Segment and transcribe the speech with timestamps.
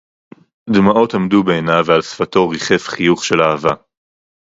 [0.69, 3.73] דְּמָעוֹת עָמְדוּ בְּעֵינֶיו וְעַל שְׂפָתֶו רִחֵף חִיּוּךְ שֶׁל אַהֲבָה